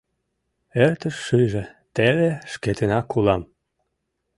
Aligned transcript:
Эртыш 0.83 1.15
шыже, 1.25 1.63
теле 1.95 2.29
Шкетынак 2.51 3.07
улам. 3.17 3.41